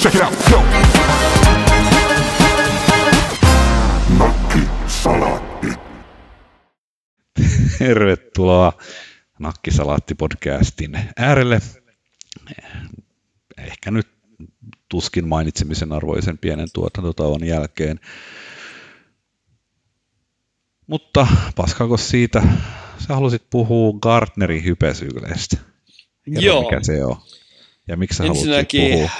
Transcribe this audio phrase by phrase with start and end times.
[0.00, 0.62] Check it out, go!
[4.18, 5.66] Nakki Salaatti.
[7.78, 8.72] Tervetuloa
[9.38, 11.60] Nakkisalaatti-podcastin äärelle.
[13.58, 14.08] Ehkä nyt
[14.88, 18.00] tuskin mainitsemisen arvoisen pienen tuotantotauon jälkeen.
[20.86, 21.26] Mutta
[21.56, 22.42] paskako siitä,
[22.98, 25.56] sä halusit puhua Gartnerin hypesykleistä.
[26.26, 26.62] Joo.
[26.62, 27.16] mikä se on.
[27.88, 29.10] Ja miksi sä halusit Ensinnäkin puhua?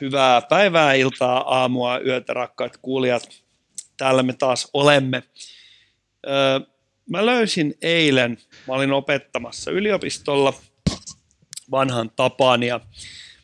[0.00, 3.28] Hyvää päivää, iltaa, aamua, yötä, rakkaat kuulijat.
[3.96, 5.22] Täällä me taas olemme.
[6.26, 6.60] Öö,
[7.10, 10.52] mä löysin eilen, mä olin opettamassa yliopistolla
[11.70, 12.80] vanhan tapaan ja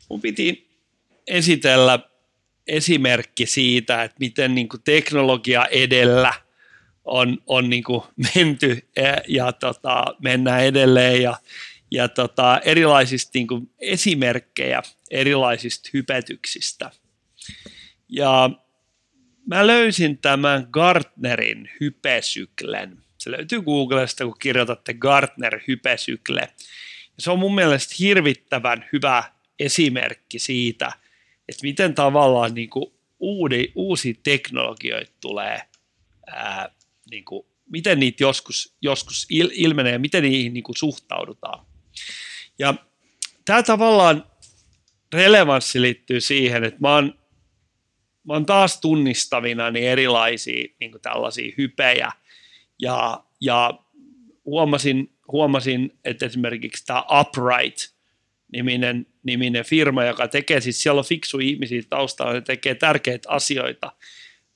[0.09, 0.71] mun piti
[1.27, 1.99] esitellä
[2.67, 6.35] esimerkki siitä, että miten niin kuin teknologia edellä
[7.05, 8.03] on, on niin kuin
[8.35, 11.37] menty ja, ja tota, mennään edelleen ja,
[11.91, 16.91] ja tota, erilaisista niin kuin esimerkkejä erilaisista hypetyksistä.
[18.09, 18.51] Ja
[19.47, 22.99] mä löysin tämän Gartnerin hypesyklen.
[23.19, 26.41] Se löytyy Googlesta, kun kirjoitatte Gartner hypesykle.
[26.41, 29.25] Ja se on mun mielestä hirvittävän hyvä
[29.59, 30.93] esimerkki siitä,
[31.49, 35.63] että miten tavallaan niin kuin uudi, uusia teknologioita tulee,
[36.27, 36.75] ää,
[37.11, 41.67] niin kuin, miten niitä joskus, joskus il, ilmenee ja miten niihin niin kuin suhtaudutaan.
[42.59, 42.75] Ja
[43.45, 44.25] tämä tavallaan
[45.13, 47.19] relevanssi liittyy siihen, että mä oon,
[48.25, 52.13] mä oon taas tunnistavina niin erilaisia niin tällaisia hypejä.
[52.79, 53.79] Ja, ja
[54.45, 57.95] huomasin, huomasin, että esimerkiksi tämä Upright
[58.53, 63.93] niminen, niminen firma, joka tekee, siis siellä on fiksu ihmisiä taustalla, ne tekee tärkeitä asioita,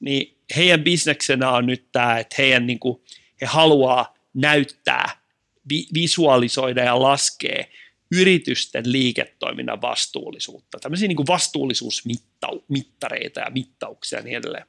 [0.00, 3.02] niin heidän bisneksenä on nyt tämä, että heidän, niin kuin,
[3.40, 5.23] he haluaa näyttää,
[5.68, 7.64] vi, visualisoida ja laskea
[8.12, 14.66] yritysten liiketoiminnan vastuullisuutta, tämmöisiä niin kuin vastuullisuusmittareita ja mittauksia ja niin edelleen.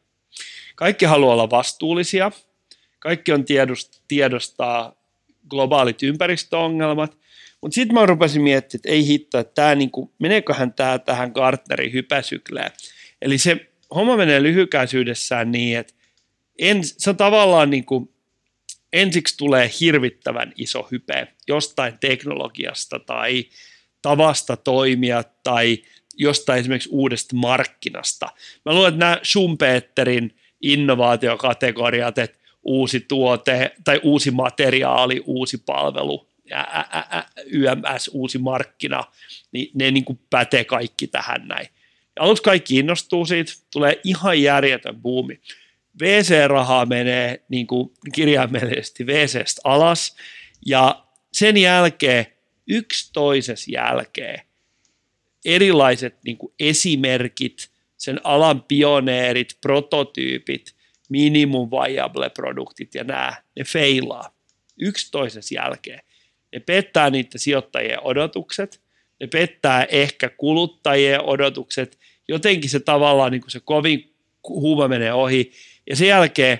[0.75, 2.31] Kaikki haluaa olla vastuullisia,
[2.99, 4.95] kaikki on tiedost, tiedostaa
[5.49, 7.17] globaalit ympäristöongelmat,
[7.61, 11.93] mutta sitten mä rupesin miettimään, että ei hitto, että tää niinku, meneeköhän tämä tähän Gartnerin
[11.93, 12.71] hypäsykleen.
[13.21, 15.93] Eli se homma menee lyhykäisyydessään niin, että
[16.59, 18.14] en, se on tavallaan niin kuin,
[18.95, 23.45] ensiksi tulee hirvittävän iso hype jostain teknologiasta tai
[24.01, 25.77] tavasta toimia tai
[26.17, 28.29] jostain esimerkiksi uudesta markkinasta.
[28.65, 36.59] Mä luulen, että nämä Schumpeterin innovaatiokategoriat, että uusi tuote tai uusi materiaali, uusi palvelu, ä,
[36.59, 36.79] ä,
[37.17, 39.03] ä, YMS, uusi markkina,
[39.51, 41.67] niin ne niin kuin pätee kaikki tähän näin.
[42.19, 45.39] Aluksi kaikki innostuu siitä, tulee ihan järjetön buumi.
[46.01, 50.15] VC-rahaa menee niin kuin kirjaimellisesti VCstä alas,
[50.65, 52.25] ja sen jälkeen
[52.67, 54.41] yksi toisessa jälkeen
[55.45, 60.75] erilaiset niin kuin esimerkit, sen alan pioneerit, prototyypit,
[61.09, 64.35] minimum viable produktit ja nämä, ne feilaa.
[64.79, 65.99] Yksi toisessa jälkeen.
[66.53, 68.81] Ne pettää niiden sijoittajien odotukset,
[69.19, 74.15] ne pettää ehkä kuluttajien odotukset, jotenkin se tavallaan niin kuin se kovin
[74.49, 75.51] huuma menee ohi,
[75.89, 76.59] ja sen jälkeen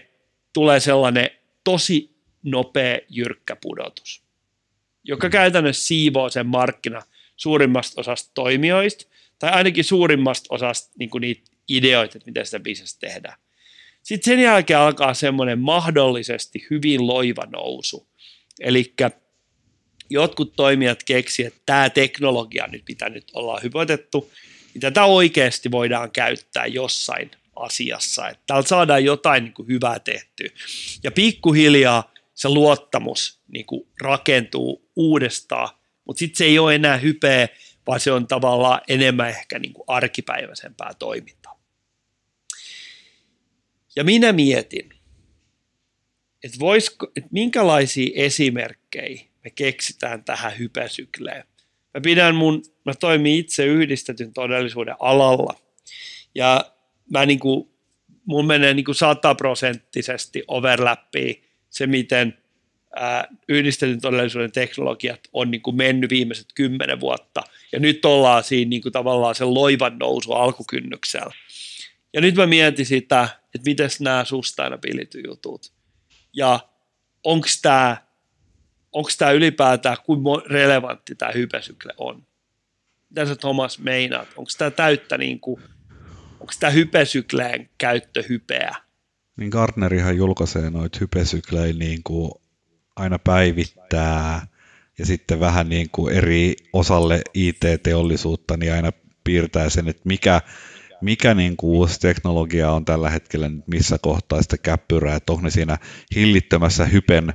[0.53, 1.30] tulee sellainen
[1.63, 4.24] tosi nopea jyrkkä pudotus,
[5.03, 7.02] joka käytännössä siivoo sen markkina
[7.38, 9.06] suurimmasta osasta toimijoista,
[9.40, 13.38] tai ainakin suurimmasta osasta niin kuin niitä ideoita, että miten sitä bisnestä tehdään.
[14.03, 18.08] Sitten sen jälkeen alkaa semmoinen mahdollisesti hyvin loiva nousu.
[18.59, 18.94] Eli
[20.09, 24.31] jotkut toimijat keksivät, että tämä teknologia nyt, mitä nyt ollaan hypotettu,
[24.74, 30.49] niin tätä oikeasti voidaan käyttää jossain asiassa, että täällä saadaan jotain niin kuin hyvää tehtyä.
[31.03, 35.69] Ja pikkuhiljaa se luottamus niin kuin rakentuu uudestaan,
[36.05, 37.47] mutta sitten se ei ole enää hypeä,
[37.88, 41.59] vaan se on tavallaan enemmän ehkä niin kuin arkipäiväisempää toimintaa.
[43.95, 44.89] Ja minä mietin,
[46.43, 51.43] että, voisiko, että minkälaisia esimerkkejä me keksitään tähän hypesykleen.
[51.93, 55.55] Mä pidän mun, mä toimin itse yhdistetyn todellisuuden alalla
[56.35, 56.74] ja
[57.11, 57.69] mä niin kuin,
[58.25, 62.37] mun menee niin kuin sataprosenttisesti overlappiin se, miten
[62.96, 68.69] ää, yhdistetyn todellisuuden teknologiat on niin kuin mennyt viimeiset kymmenen vuotta ja nyt ollaan siinä
[68.69, 71.34] niin kuin tavallaan sen loivan nousu alkukynnyksellä.
[72.13, 75.73] Ja nyt mä mietin sitä, että miten nämä sustainability jutut
[76.34, 76.59] ja
[77.23, 78.05] onko tämä
[78.96, 82.28] onko tämä ylipäätään, kuinka relevantti tämä hypesykle on.
[83.09, 84.28] Mitä sä Thomas meinaat?
[84.37, 85.61] Onko tämä täyttä, niin kuin,
[86.46, 88.76] onko tämä hypesykleen käyttö hypeä?
[89.38, 92.32] Niin Gartnerihan julkaisee noita hypesyklejä niin kuin
[92.96, 94.47] aina päivittää
[94.97, 98.92] ja sitten vähän niin kuin eri osalle IT-teollisuutta niin aina
[99.24, 100.42] piirtää sen, että mikä,
[101.02, 105.50] mikä niin kuin uusi teknologia on tällä hetkellä missä kohtaa sitä käppyrää, että onko ne
[105.50, 105.78] siinä
[106.16, 107.34] hillittömässä hypen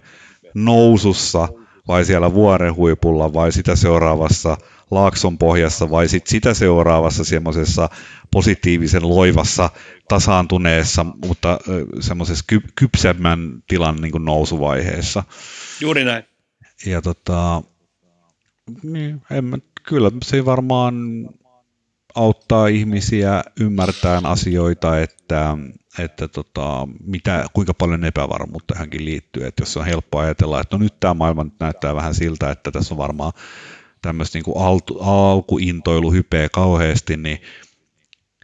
[0.55, 1.49] nousussa
[1.89, 4.57] vai siellä vuoren huipulla vai sitä seuraavassa
[4.91, 7.89] laakson pohjassa vai sit sitä seuraavassa semmoisessa
[8.31, 9.71] positiivisen loivassa
[10.09, 11.59] tasaantuneessa, mutta
[12.01, 15.25] semmoisessa ky- kypsemmän tilan niin kuin nousuvaiheessa.
[15.81, 16.25] Juuri näin.
[16.87, 17.63] Ja tota,
[18.83, 20.95] niin, en mä, kyllä se varmaan
[22.15, 25.57] auttaa ihmisiä ymmärtämään asioita, että,
[25.99, 29.47] että tota, mitä, kuinka paljon epävarmuutta hänkin liittyy.
[29.47, 32.71] Että jos on helppo ajatella, että no nyt tämä maailma nyt näyttää vähän siltä, että
[32.71, 33.33] tässä on varmaan
[34.03, 34.57] tämmöistä niin
[35.01, 37.39] alkuintoilu hypeä kauheasti, niin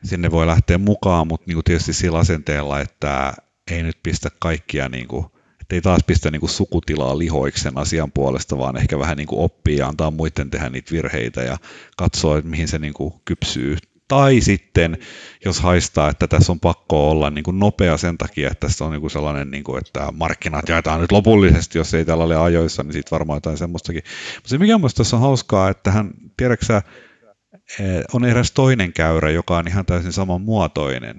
[0.05, 3.35] sinne voi lähteä mukaan, mutta niin kuin tietysti sillä asenteella, että
[3.71, 5.27] ei nyt pistä kaikkia niin kuin
[5.67, 9.41] että ei taas pistä niin kuin sukutilaa lihoiksen asian puolesta, vaan ehkä vähän niin kuin
[9.41, 11.59] oppii ja antaa muiden tehdä niitä virheitä ja
[11.97, 13.77] katsoa, että mihin se niin kuin kypsyy.
[14.09, 14.99] Tai sitten,
[15.45, 18.93] jos haistaa, että tässä on pakko olla niin kuin nopea sen takia, että tässä on
[18.93, 22.83] niin kuin sellainen, niin kuin, että markkinat jaetaan nyt lopullisesti, jos ei tällä ole ajoissa,
[22.83, 24.03] niin sitten varmaan jotain semmoistakin.
[24.35, 29.31] Mutta se mikä minusta tässä on hauskaa, että hän, tiedätkö eh, on eräs toinen käyrä,
[29.31, 31.19] joka on ihan täysin samanmuotoinen.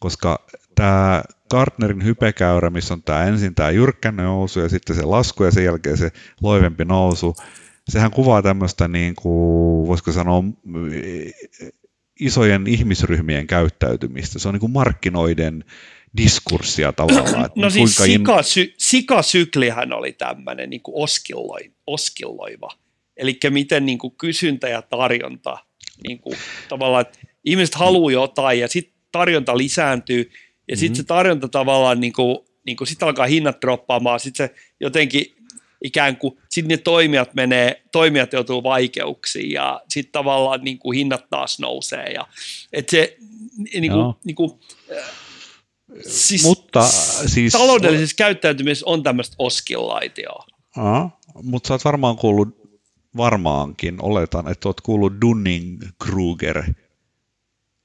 [0.00, 5.44] Koska tämä Gartnerin hypekäyrä, missä on tämä ensin tämä jyrkkä nousu ja sitten se lasku
[5.44, 6.12] ja sen jälkeen se
[6.42, 7.36] loivempi nousu,
[7.88, 10.44] sehän kuvaa tämmöistä, niin kuin, voisiko sanoa,
[12.20, 14.38] isojen ihmisryhmien käyttäytymistä.
[14.38, 15.64] Se on niin kuin markkinoiden
[16.16, 17.50] diskurssia tavallaan.
[17.56, 22.70] no siis sikasy, sikasyklihän oli tämmöinen niin oskilloi, oskilloiva.
[23.16, 25.58] Eli miten niin kuin kysyntä ja tarjonta,
[26.06, 26.36] niin kuin,
[26.68, 30.30] tavallaan, että ihmiset haluaa jotain ja sitten tarjonta lisääntyy,
[30.68, 31.02] ja sitten mm-hmm.
[31.02, 35.36] se tarjonta tavallaan, niin kuin, niin kuin sitten alkaa hinnat droppaamaan, sitten se jotenkin
[35.84, 41.30] ikään kuin, sitten ne toimijat menee, toimijat joutuu vaikeuksiin ja sitten tavallaan niin kuin hinnat
[41.30, 42.12] taas nousee.
[42.12, 42.26] Ja,
[42.72, 43.16] että se
[43.80, 44.60] niin kuin, niin kuin,
[46.08, 46.82] siis, mutta,
[47.26, 50.46] siis, taloudellisessa käyttäytymisessä on tämmöistä oskillaitioa.
[51.42, 52.66] Mutta sä oot varmaan kuullut,
[53.16, 56.72] varmaankin oletan, että oot kuullut Dunning-Kruger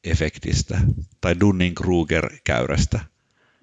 [0.03, 0.81] efektistä
[1.21, 2.99] tai Dunning-Kruger-käyrästä.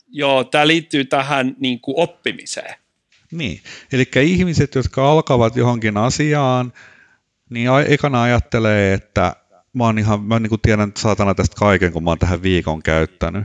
[0.08, 2.74] Joo, tämä liittyy tähän niin kuin oppimiseen.
[3.32, 3.60] Niin,
[3.92, 6.72] eli ihmiset, jotka alkavat johonkin asiaan,
[7.50, 9.36] niin ekana ajattelee, että
[9.72, 12.82] mä, oon ihan, mä niin kuin tiedän saatana tästä kaiken, kun mä oon tähän viikon
[12.82, 13.44] käyttänyt.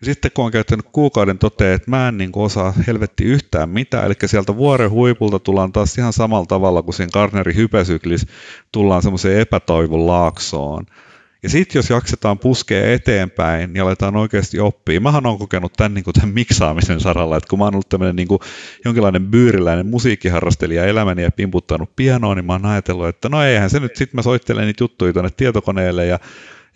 [0.00, 3.68] Ja sitten kun on käyttänyt kuukauden, toteaa, että mä en niin kuin osaa helvetti yhtään
[3.68, 8.26] mitään, eli sieltä vuoren huipulta tullaan taas ihan samalla tavalla kuin siinä Garnerin hypesyklis,
[8.72, 10.86] tullaan semmoiseen epätoivon laaksoon.
[11.42, 15.00] Ja sitten jos jaksetaan puskea eteenpäin niin aletaan oikeasti oppia.
[15.00, 18.16] Mähän olen kokenut tämän, niin kuin, tämän miksaamisen saralla, että kun mä oon ollut tämmöinen
[18.16, 18.28] niin
[18.84, 23.80] jonkinlainen byyriläinen musiikkiharrastelija elämäni ja pimputtanut pianoa, niin mä oon ajatellut, että no eihän se
[23.80, 26.18] nyt, sit mä soittelen niitä juttuja tuonne tietokoneelle ja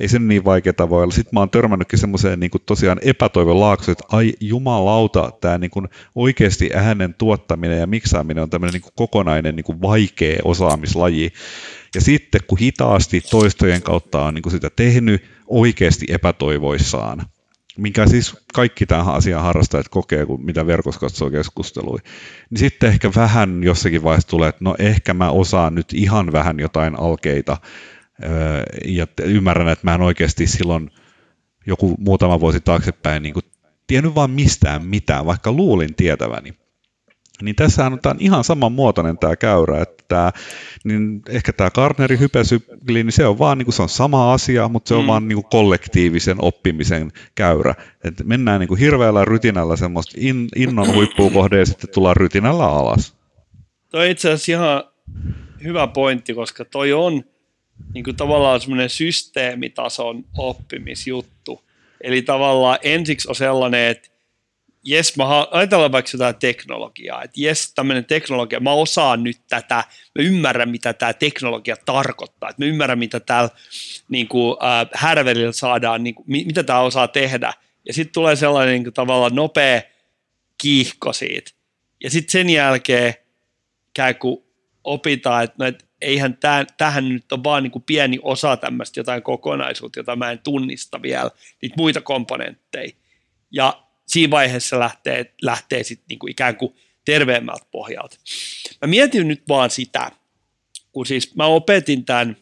[0.00, 1.12] ei se niin vaikeaa voi olla.
[1.12, 5.88] Sitten mä oon törmännytkin semmoiseen niin tosiaan epätoivon laaksoon, että ai jumalauta, tämä niin kuin
[6.14, 11.32] oikeasti äänen tuottaminen ja miksaaminen on tämmöinen niin kuin kokonainen niin kuin vaikea osaamislaji.
[11.94, 17.26] Ja sitten kun hitaasti toistojen kautta on niin kuin sitä tehnyt oikeasti epätoivoissaan,
[17.78, 21.98] minkä siis kaikki tähän asiaan harrastajat kokee, kun mitä verkossa katsoo keskustelua,
[22.50, 26.60] niin sitten ehkä vähän jossakin vaiheessa tulee, että no ehkä mä osaan nyt ihan vähän
[26.60, 27.56] jotain alkeita,
[28.84, 30.90] ja ymmärrän, että mä en oikeasti silloin
[31.66, 33.44] joku muutama vuosi taaksepäin niin kuin
[33.86, 36.61] tiennyt vaan mistään mitään, vaikka luulin tietäväni.
[37.42, 40.32] Niin tässä on ihan saman muotoinen tämä käyrä, että tämä,
[40.84, 44.68] niin ehkä tämä Garnerin hypesykli, niin se on vaan niin kuin, se on sama asia,
[44.68, 45.06] mutta se on mm.
[45.06, 47.74] vaan niin kuin kollektiivisen oppimisen käyrä.
[48.04, 52.64] Et mennään niin kuin hirveällä rytinällä semmoista in, innon huippuun kohde ja sitten tullaan rytinällä
[52.64, 53.14] alas.
[53.90, 54.84] Toi itse asiassa ihan
[55.64, 57.24] hyvä pointti, koska toi on
[57.94, 61.64] niin kuin tavallaan semmoinen systeemitason oppimisjuttu.
[62.00, 64.08] Eli tavallaan ensiksi on sellainen, että
[64.84, 69.74] jes, mä ajatellaan vaikka jotain teknologiaa, että jes, tämmöinen teknologia, mä osaan nyt tätä,
[70.18, 73.50] mä ymmärrän, mitä tämä teknologia tarkoittaa, että mä ymmärrän, mitä täällä
[74.08, 77.52] niin kuin, äh, härvelillä saadaan, niin kuin, mitä tämä osaa tehdä.
[77.86, 79.82] Ja sitten tulee sellainen niin kuin, tavallaan nopea
[80.62, 81.50] kiihko siitä.
[82.04, 83.14] Ja sitten sen jälkeen
[83.94, 84.44] käy, kun
[84.84, 86.38] opitaan, että, no, että eihän
[86.76, 91.02] tähän nyt on vaan niin kuin pieni osa tämmöistä jotain kokonaisuutta, jota mä en tunnista
[91.02, 91.30] vielä,
[91.62, 92.92] niitä muita komponentteja.
[93.50, 98.16] Ja siinä vaiheessa lähtee, lähtee sitten niin kuin ikään kuin terveemmältä pohjalta.
[98.80, 100.10] Mä mietin nyt vaan sitä,
[100.92, 102.36] kun siis mä opetin tämän,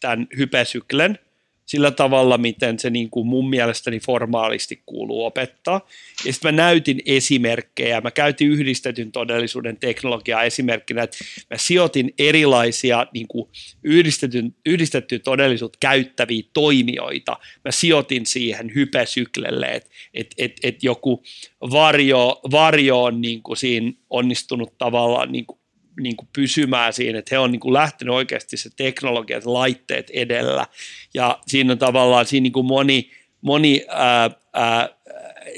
[0.00, 1.18] tämän hypesyklen
[1.66, 5.80] sillä tavalla, miten se niin kuin mun mielestäni formaalisti kuuluu opettaa.
[6.26, 11.16] Ja sitten mä näytin esimerkkejä, mä käytin yhdistetyn todellisuuden teknologiaa esimerkkinä, että
[11.50, 13.48] mä sijoitin erilaisia niin kuin
[13.82, 21.22] yhdistetyn, yhdistetty todellisuutta käyttäviä toimijoita, mä sijoitin siihen hypesyklelle, että et, et, et joku
[21.60, 25.58] varjo, varjo on niin kuin siinä onnistunut tavallaan niin kuin
[26.00, 30.66] niin kuin pysymään siinä, että he on niin kuin lähtenyt oikeasti se teknologia, laitteet edellä.
[31.14, 33.10] Ja siinä on tavallaan siinä niin kuin moni,
[33.40, 34.88] moni ää, ää,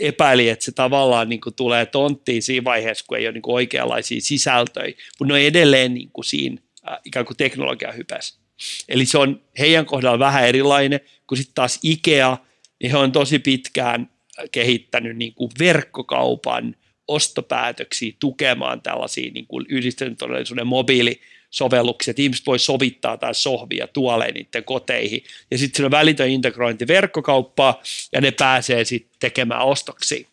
[0.01, 3.55] epäili, että se tavallaan niin kuin tulee tonttiin siinä vaiheessa, kun ei ole niin kuin
[3.55, 8.39] oikeanlaisia sisältöjä, mutta ne on edelleen niin kuin siinä ää, ikään kuin teknologia hypäs.
[8.89, 12.39] Eli se on heidän kohdalla vähän erilainen, kun sitten taas IKEA,
[12.83, 14.11] niin he on tosi pitkään
[14.53, 16.77] kehittänyt niin kuin verkkokaupan–
[17.09, 24.35] ostopäätöksiä tukemaan tällaisia niin kuin yhdistetyn todellisuuden mobiilisovelluksia, että ihmiset voi sovittaa tai sohvia tuoleen
[24.35, 25.25] niiden koteihin.
[25.51, 27.83] Ja sitten siinä on välitön integrointi verkkokauppaa
[28.13, 30.29] ja ne pääsee sitten tekemään ostoksia.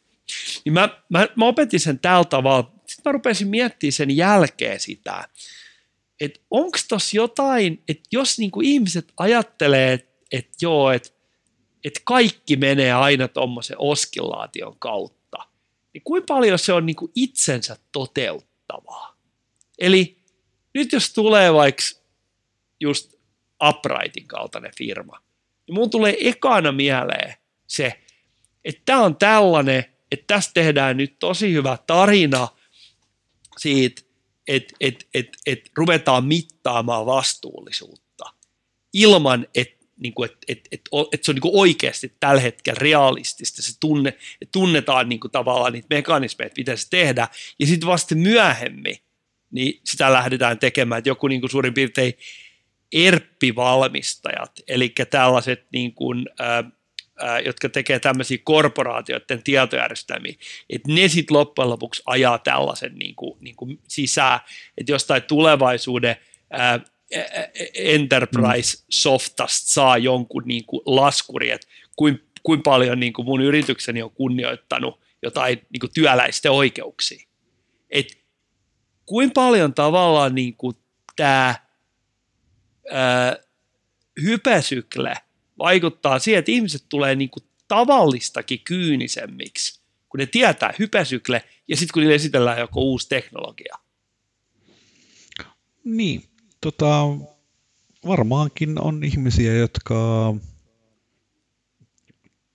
[0.65, 2.72] Niin mä, mä, mä opetin sen tällä tavalla.
[2.86, 5.27] Sitten mä rupesin miettimään sen jälkeen sitä,
[6.22, 11.10] että onko tuossa jotain, että jos niinku ihmiset ajattelee, että et joo, että
[11.84, 15.23] et kaikki menee aina tuommoisen oskillaation kautta,
[15.93, 19.17] niin kuinka paljon se on niin kuin itsensä toteuttavaa.
[19.79, 20.17] Eli
[20.73, 21.83] nyt jos tulee vaikka
[22.79, 23.13] just
[23.69, 25.21] Uprightin kaltainen firma,
[25.67, 27.33] niin mun tulee ekana mieleen
[27.67, 28.03] se,
[28.65, 32.47] että tämä on tällainen, että tästä tehdään nyt tosi hyvä tarina
[33.57, 34.01] siitä,
[34.47, 38.25] että et, et, et ruvetaan mittaamaan vastuullisuutta
[38.93, 42.79] ilman, että niin kuin, että, että, että, että se on niin kuin oikeasti tällä hetkellä
[42.81, 47.27] realistista, se tunne, että tunnetaan niin kuin tavallaan niitä mekanismeja, että miten se tehdään,
[47.59, 48.97] ja sitten vasta myöhemmin
[49.53, 52.13] niin sitä lähdetään tekemään, että joku niin kuin suurin piirtein
[52.93, 56.63] ERP-valmistajat, eli tällaiset niin kuin, ää,
[57.19, 60.33] ää, jotka tekee tämmöisiä korporaatioiden tietojärjestelmiä,
[60.69, 64.39] että ne sitten loppujen lopuksi ajaa tällaisen niin kuin, niin kuin sisään,
[64.77, 66.15] että jostain tulevaisuuden
[66.51, 66.79] ää,
[67.74, 74.12] enterprise-softasta saa jonkun niin kuin laskuri, että kuin, kuin paljon niin kuin mun yritykseni on
[74.12, 77.27] kunnioittanut jotain niin kuin työläisten oikeuksia.
[77.89, 78.17] Et
[79.05, 80.77] kuin paljon tavallaan niin kuin
[81.15, 81.55] tämä
[82.91, 83.38] ää,
[84.22, 85.13] hypesykle
[85.57, 91.93] vaikuttaa siihen, että ihmiset tulee niin kuin tavallistakin kyynisemmiksi, kun ne tietää hypesykle ja sitten
[91.93, 93.75] kun niille esitellään joku uusi teknologia.
[95.83, 96.24] Niin,
[96.63, 97.08] Tota,
[98.08, 100.34] varmaankin on ihmisiä, jotka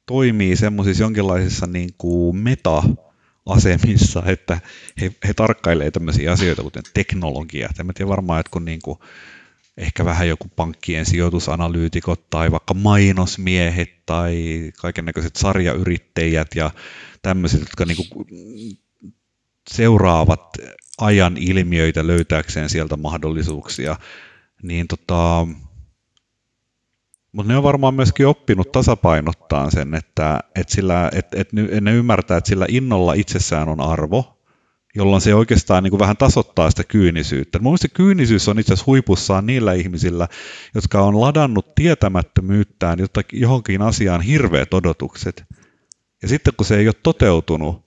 [0.07, 4.61] toimii semmoisissa jonkinlaisissa niin kuin meta-asemissa, että
[5.01, 7.69] he, he tarkkailee tämmöisiä asioita, kuten teknologia.
[7.81, 8.99] En tiedä varmaan, että kun niin kuin,
[9.77, 14.45] ehkä vähän joku pankkien sijoitusanalyytikot tai vaikka mainosmiehet tai
[14.81, 16.71] kaikennäköiset sarjayrittäjät ja
[17.23, 18.27] tämmöiset, jotka niin kuin
[19.71, 20.59] seuraavat
[20.99, 23.97] ajan ilmiöitä löytääkseen sieltä mahdollisuuksia,
[24.63, 25.47] niin tota,
[27.33, 32.37] mutta ne on varmaan myöskin oppinut tasapainottaa sen, että, että, sillä, että, että ne ymmärtää,
[32.37, 34.39] että sillä innolla itsessään on arvo,
[34.95, 37.59] jolloin se oikeastaan niin kuin vähän tasoittaa sitä kyynisyyttä.
[37.59, 40.29] Mun se kyynisyys on itse asiassa huipussaan niillä ihmisillä,
[40.75, 42.99] jotka on ladannut tietämättömyyttään
[43.33, 45.45] johonkin asiaan hirveät odotukset.
[46.23, 47.85] Ja sitten kun se ei ole toteutunut,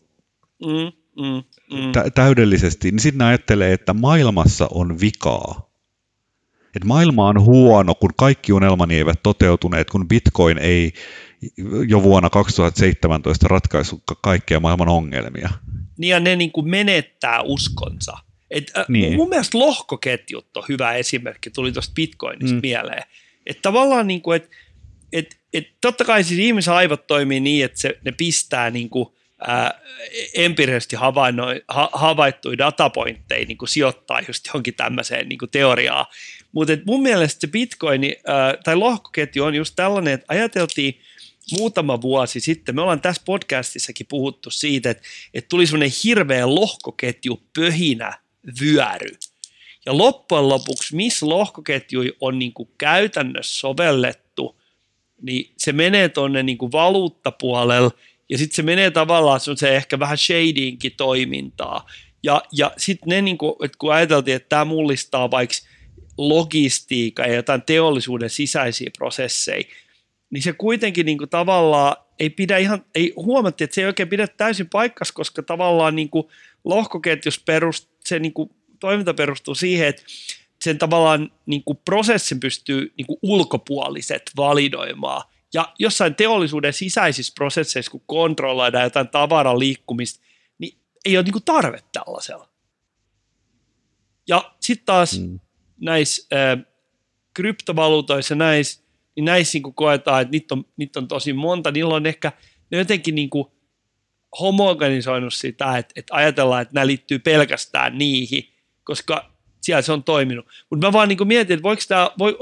[0.65, 1.44] mm mm,
[1.78, 1.92] mm.
[1.92, 5.72] Tä- täydellisesti, niin sitten ajattelee, että maailmassa on vikaa.
[6.75, 10.94] Että maailma on huono, kun kaikki unelmani eivät toteutuneet, kun bitcoin ei
[11.88, 15.50] jo vuonna 2017 ratkaisu kaikkia maailman ongelmia.
[15.98, 18.18] Niin ja ne niin kuin menettää uskonsa.
[18.51, 19.16] Et, äh, niin.
[19.16, 22.62] Mun mielestä lohkoketjut on hyvä esimerkki, tuli tuosta bitcoinista mm.
[22.62, 23.04] mieleen.
[23.46, 24.50] Että tavallaan, niin kuin, että
[25.13, 29.08] et, et, totta kai siis ihmisen aivot toimii niin, että se, ne pistää niin kuin–
[30.34, 36.06] empiirisesti ha, havaittuja datapointteja niin kuin sijoittaa just johonkin tämmöiseen niin kuin teoriaan.
[36.52, 41.02] Mutta mun mielestä se bitcoin ää, tai lohkoketju on just tällainen, että ajateltiin
[41.52, 47.44] muutama vuosi sitten, me ollaan tässä podcastissakin puhuttu siitä, että, että tuli semmoinen hirveä lohkoketju
[47.56, 48.14] pöhinä
[48.62, 49.18] vyöry.
[49.86, 54.62] Ja loppujen lopuksi, missä lohkoketju on niin kuin käytännössä sovellettu,
[55.22, 57.92] niin se menee tuonne niin valuuttapuolelle–
[58.32, 61.86] ja sitten se menee tavallaan se on se ehkä vähän shadingkin toimintaa.
[62.24, 65.56] Ja, ja sitten ne, niin kuin, että kun ajateltiin, että tämä mullistaa vaikka
[66.18, 69.64] logistiikkaa ja jotain teollisuuden sisäisiä prosesseja,
[70.30, 74.28] niin se kuitenkin niin tavallaan ei pidä ihan, ei huomattiin, että se ei oikein pidä
[74.28, 76.28] täysin paikkas, koska tavallaan niin kuin
[76.64, 78.34] lohkoketjus perust, se niin
[78.80, 80.04] toiminta perustuu siihen, että
[80.64, 85.31] sen tavallaan niin kuin prosessin pystyy niin kuin ulkopuoliset validoimaan.
[85.53, 90.25] Ja jossain teollisuuden sisäisissä prosesseissa, kun kontrolloidaan jotain tavaran liikkumista,
[90.58, 92.50] niin ei ole niin tarve tällaisella.
[94.27, 95.39] Ja sitten taas mm.
[95.79, 96.65] näissä äh,
[97.34, 98.84] kryptovaluutoissa näissä,
[99.15, 101.72] niin näissä niin koetaan, että niitä on, niitä on tosi monta.
[101.72, 102.31] Niillä on ehkä
[102.72, 103.46] ne jotenkin niin kuin
[104.39, 108.50] homogenisoinut sitä, että, että ajatellaan, että nämä liittyy pelkästään niihin,
[108.84, 109.31] koska
[109.62, 110.46] siellä se on toiminut.
[110.70, 112.38] Mutta mä vaan niin mietin, että voiko tämä, voi,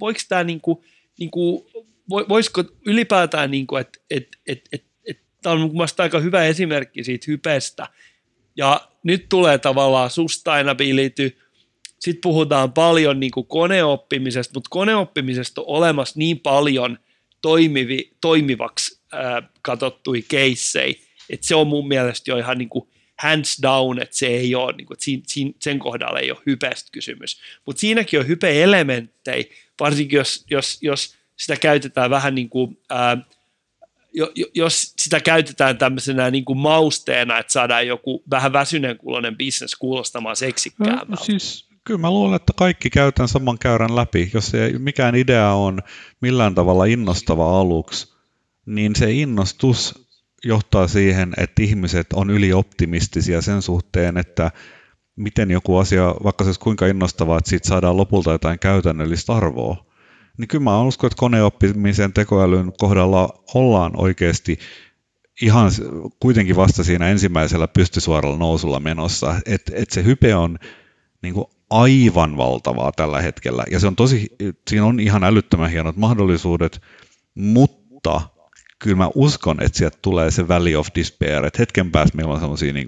[0.00, 0.78] voiko tämä niin kuin,
[1.18, 1.64] niin kuin,
[2.10, 7.24] voisiko ylipäätään, niin kuin, että, että, että, että, että tämä on aika hyvä esimerkki siitä
[7.28, 7.88] hypestä.
[8.56, 11.38] Ja nyt tulee tavallaan sustainability,
[11.98, 16.98] sitten puhutaan paljon niin kuin koneoppimisesta, mutta koneoppimisesta on olemassa niin paljon
[17.42, 20.94] toimivi, toimivaksi ää, katsottui keissejä,
[21.30, 24.72] että se on mun mielestä jo ihan niin kuin hands down, että se ei ole,
[24.72, 27.40] niin kuin, että sen kohdalla ei ole hypestä kysymys.
[27.66, 29.44] Mutta siinäkin on hype-elementtejä,
[29.80, 33.16] varsinkin jos, jos, jos sitä käytetään vähän niin kuin, ää,
[34.54, 40.36] jos sitä käytetään tämmöisenä niin kuin mausteena, että saadaan joku vähän väsyneen kuulonen bisnes kuulostamaan
[40.36, 41.06] seksikkäämältä.
[41.08, 44.30] No, siis kyllä mä luulen, että kaikki käytän saman käyrän läpi.
[44.34, 45.82] Jos ei, mikään idea on
[46.20, 48.14] millään tavalla innostava aluksi,
[48.66, 50.06] niin se innostus
[50.44, 54.50] johtaa siihen, että ihmiset on ylioptimistisia sen suhteen, että
[55.16, 59.85] miten joku asia, vaikka se olisi kuinka innostavaa, että siitä saadaan lopulta jotain käytännöllistä arvoa.
[60.38, 64.58] Niin kyllä mä uskon, että koneoppimisen tekoälyn kohdalla ollaan oikeasti
[65.42, 65.70] ihan
[66.20, 70.58] kuitenkin vasta siinä ensimmäisellä pystysuoralla nousulla menossa, että et se hype on
[71.22, 74.28] niin kuin aivan valtavaa tällä hetkellä, ja se on tosi,
[74.70, 76.82] siinä on ihan älyttömän hienot mahdollisuudet,
[77.34, 78.20] mutta
[78.78, 82.40] kyllä mä uskon, että sieltä tulee se valley of despair, että hetken päästä meillä on
[82.40, 82.86] sellaisia niin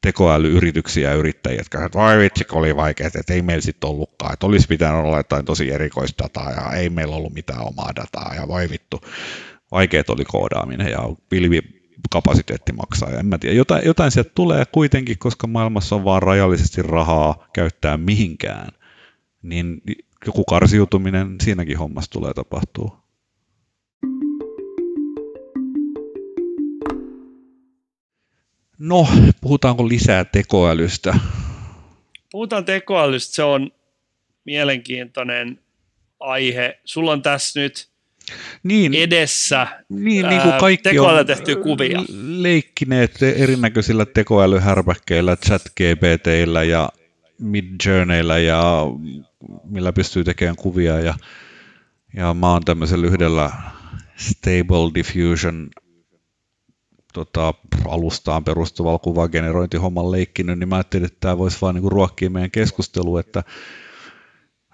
[0.00, 4.32] tekoälyyrityksiä ja yrittäjiä, jotka että vai vitsi, kun oli vaikeaa, että ei meillä sitten ollutkaan,
[4.32, 8.48] että olisi pitänyt olla jotain tosi erikoisdataa ja ei meillä ollut mitään omaa dataa ja
[8.48, 9.00] voi vittu,
[9.70, 15.18] vaikeet oli koodaaminen ja pilvikapasiteetti maksaa ja en mä tiedä, jotain, jotain sieltä tulee kuitenkin,
[15.18, 18.68] koska maailmassa on vaan rajallisesti rahaa käyttää mihinkään,
[19.42, 19.82] niin
[20.26, 23.05] joku karsiutuminen siinäkin hommassa tulee tapahtuu.
[28.78, 29.08] No,
[29.40, 31.18] puhutaanko lisää tekoälystä?
[32.30, 33.70] Puhutaan tekoälystä, se on
[34.44, 35.58] mielenkiintoinen
[36.20, 36.80] aihe.
[36.84, 37.88] Sulla on tässä nyt
[38.62, 42.02] niin, edessä niin, niin kuin kaikki tekoälyä tehtyä kuvia.
[42.22, 46.88] leikkineet erinäköisillä tekoälyhärpäkkeillä, chat GPTillä ja
[47.38, 48.82] Midjourneyllä ja
[49.64, 51.14] millä pystyy tekemään kuvia ja,
[52.16, 53.50] ja mä oon tämmöisellä yhdellä
[54.16, 55.70] Stable Diffusion
[57.16, 57.54] tota,
[57.88, 63.20] alustaan perustuvalla kuvagenerointihomman leikkinyt, niin mä ajattelin, että tämä voisi vaan niinku ruokkia meidän keskustelua,
[63.20, 63.42] että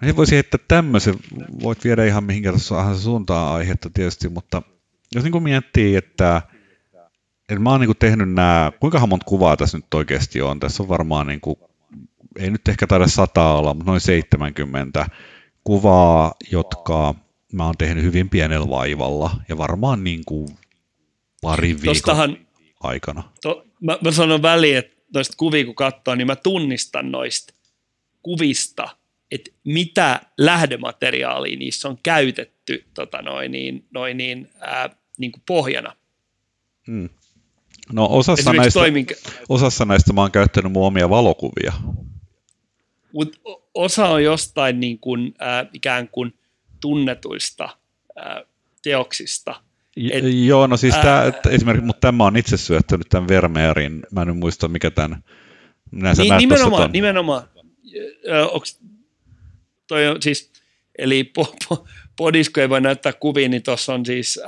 [0.01, 1.15] mä voisi heittää tämmöisen,
[1.63, 2.53] voit viedä ihan mihinkä
[2.99, 4.61] suuntaan aihetta tietysti, mutta
[5.15, 6.41] jos niin miettii, että,
[7.49, 10.89] että mä oon niin tehnyt nämä, kuinka monta kuvaa tässä nyt oikeasti on, tässä on
[10.89, 11.55] varmaan niin kuin,
[12.39, 15.05] ei nyt ehkä taida sata olla, mutta noin 70
[15.63, 17.15] kuvaa, jotka
[17.53, 20.47] mä oon tehnyt hyvin pienellä vaivalla ja varmaan niin kuin
[21.43, 22.37] parin viikon Tostahan,
[22.79, 23.23] aikana.
[23.41, 27.53] To, mä, mä sanon väliin, että noista kuvia kun katsoo, niin mä tunnistan noista
[28.21, 28.89] kuvista,
[29.31, 35.95] että mitä lähdemateriaalia niissä on käytetty tota noin, niin, noin niin, ää, niin kuin pohjana.
[36.87, 37.09] Hmm.
[37.91, 39.15] No osassa näistä, toiminka...
[39.49, 41.73] osassa näistä mä oon käyttänyt mun omia valokuvia.
[43.13, 43.41] Mut
[43.73, 46.33] osa on jostain niin kuin, äh, ikään kuin
[46.81, 47.63] tunnetuista
[48.17, 48.43] äh,
[48.83, 49.55] teoksista–
[50.11, 54.21] et, Joo, no siis tämä, että esimerkiksi, mutta tämä on itse syöttänyt tämän Vermeerin, mä
[54.21, 55.23] en muista mikä tämän,
[55.91, 57.43] minä niin, nimenomaan, nimenomaan,
[58.51, 58.79] onks,
[59.87, 60.51] toi on siis,
[60.97, 64.39] eli po, po, podisko ei voi näyttää kuvia, niin tuossa on siis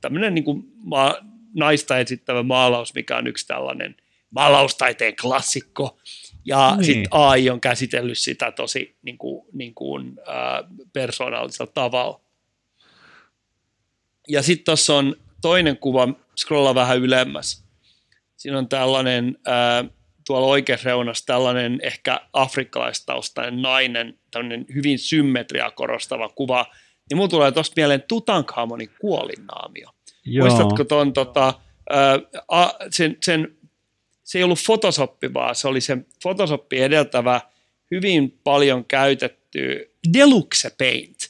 [0.00, 0.44] tämmöinen niin
[0.84, 1.14] maa,
[1.54, 3.96] naista esittävä maalaus, mikä on yksi tällainen
[4.30, 5.98] maalaustaiteen klassikko,
[6.44, 6.84] ja niin.
[6.84, 12.20] sitten AI on käsitellyt sitä tosi niin kuin, niin kuin, äh, persoonallisella tavalla.
[14.28, 17.64] Ja sitten tuossa on toinen kuva, scrolla vähän ylemmäs.
[18.36, 19.84] Siinä on tällainen, ää,
[20.26, 26.66] tuolla oikeassa reunassa tällainen ehkä afrikkalaistaustainen nainen, tämmöinen hyvin symmetriaa korostava kuva.
[27.10, 29.88] Niin mulla tulee tuosta mieleen Tutankhamonin kuolinnaamio.
[30.24, 30.46] Joo.
[30.46, 31.54] Muistatko tuon tota,
[31.90, 32.18] ää,
[32.90, 33.56] sen, sen,
[34.24, 37.40] se ei ollut Photoshop, vaan se oli se Photoshoppi edeltävä
[37.90, 41.21] hyvin paljon käytetty Deluxe Paint.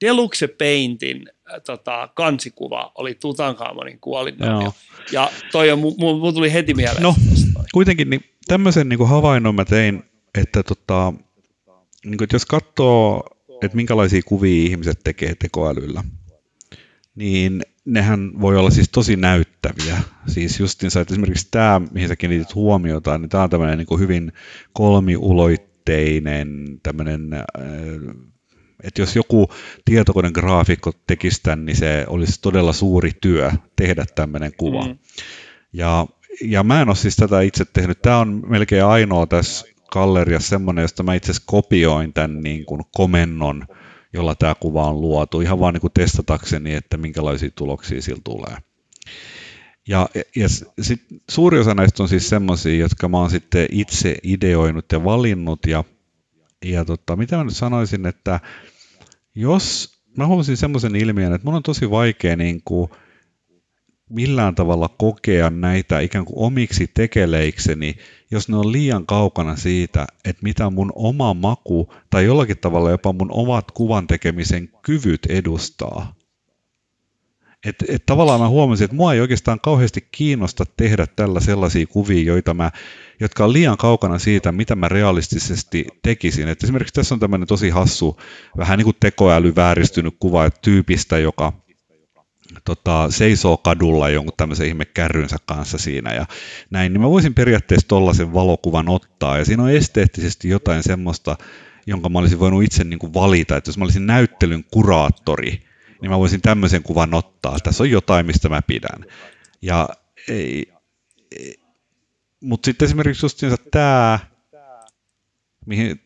[0.00, 1.26] Deluxe Paintin
[1.66, 4.74] tota, kansikuva oli Tutankhamonin kuolinnaamio.
[5.12, 7.02] Ja toi on, mulla tuli heti mieleen.
[7.02, 7.14] No,
[7.74, 10.02] kuitenkin niin tämmöisen niin havainnon mä tein,
[10.38, 11.12] että tota,
[12.04, 13.24] niin kuin, että jos katsoo,
[13.62, 16.04] että minkälaisia kuvia ihmiset tekee tekoälyllä,
[17.14, 19.98] niin nehän voi olla siis tosi näyttäviä.
[20.26, 24.32] Siis justinsa, että esimerkiksi tämä, mihin sä kiinnitit huomiota, niin tämä on tämmöinen niin hyvin
[24.72, 27.42] kolmiuloitteinen tämmöinen äh,
[28.82, 29.48] että jos joku
[29.84, 34.86] tietokoneen graafikko tekisi tämän, niin se olisi todella suuri työ tehdä tämmöinen kuva.
[34.86, 34.98] Mm.
[35.72, 36.06] Ja,
[36.44, 38.02] ja mä en ole siis tätä itse tehnyt.
[38.02, 42.82] Tämä on melkein ainoa tässä galleriassa semmoinen, josta mä itse asiassa kopioin tämän niin kuin
[42.96, 43.66] komennon,
[44.12, 48.56] jolla tämä kuva on luotu, ihan vaan niin kuin testatakseni, että minkälaisia tuloksia sillä tulee.
[49.88, 50.48] Ja, ja
[50.80, 55.66] sit, suuri osa näistä on siis semmoisia, jotka mä oon sitten itse ideoinut ja valinnut,
[55.66, 55.84] ja,
[56.64, 58.40] ja tota, mitä mä nyt sanoisin, että
[59.34, 62.90] jos mä huomasin semmoisen ilmiön, että mun on tosi vaikea niin kuin
[64.10, 67.96] millään tavalla kokea näitä ikään kuin omiksi tekeleikseni,
[68.30, 73.12] jos ne on liian kaukana siitä, että mitä mun oma maku tai jollakin tavalla jopa
[73.12, 76.14] mun omat kuvan tekemisen kyvyt edustaa.
[77.66, 82.24] Et, et tavallaan mä huomasin, että mua ei oikeastaan kauheasti kiinnosta tehdä tällä sellaisia kuvia,
[82.24, 82.70] joita mä,
[83.20, 86.48] jotka on liian kaukana siitä, mitä mä realistisesti tekisin.
[86.48, 88.20] Et esimerkiksi tässä on tämmöinen tosi hassu,
[88.56, 91.52] vähän niin kuin tekoäly vääristynyt kuva tyypistä, joka
[92.64, 96.26] tota, seisoo kadulla jonkun tämmöisen ihme kärrynsä kanssa siinä ja
[96.70, 101.36] näin, niin mä voisin periaatteessa tollaisen valokuvan ottaa ja siinä on esteettisesti jotain semmoista,
[101.86, 105.62] jonka mä olisin voinut itse niin kuin valita, että jos mä olisin näyttelyn kuraattori,
[106.02, 107.58] niin mä voisin tämmöisen kuvan ottaa.
[107.62, 109.04] Tässä on jotain, mistä mä pidän.
[109.62, 109.88] Ja
[110.28, 110.72] ei
[112.40, 114.18] mutta sitten esimerkiksi just tämä,
[115.66, 116.00] mihin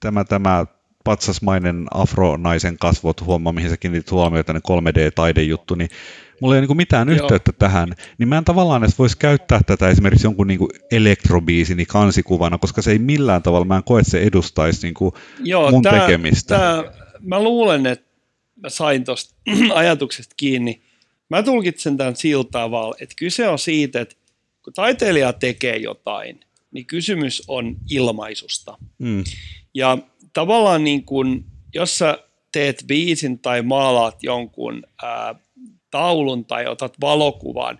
[0.00, 0.66] tämä, tämä
[1.04, 5.90] patsasmainen afronaisen kasvot, huomaa mihin sä kiinnitit huomiota, ne 3D-taidejuttu, niin
[6.40, 7.58] mulla ei ole niin mitään yhteyttä Joo.
[7.58, 10.58] tähän, niin mä en tavallaan edes voisi käyttää tätä esimerkiksi jonkun niin
[10.92, 15.12] elektrobiisini kansikuvana, koska se ei millään tavalla, mä en koe, että se edustaisi niin kuin
[15.44, 16.58] Joo, mun tää, tekemistä.
[16.58, 16.84] Tää,
[17.20, 18.08] mä luulen, että
[18.62, 19.34] mä sain tuosta
[19.74, 20.82] ajatuksesta kiinni.
[21.28, 24.16] Mä tulkitsen tämän sillä tavalla, että kyse on siitä, että
[24.68, 28.78] kun taiteilija tekee jotain, niin kysymys on ilmaisusta.
[28.98, 29.24] Mm.
[29.74, 29.98] Ja
[30.32, 32.18] tavallaan niin kuin, jos sä
[32.52, 35.34] teet biisin tai maalaat jonkun ää,
[35.90, 37.78] taulun tai otat valokuvan,